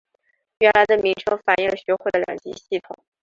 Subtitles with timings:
[0.57, 2.95] 原来的名称反应了学会的两级系统。